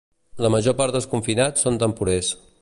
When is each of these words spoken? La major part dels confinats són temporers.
La 0.45 0.49
major 0.53 0.75
part 0.79 0.95
dels 0.97 1.09
confinats 1.11 1.67
són 1.67 1.79
temporers. 1.85 2.33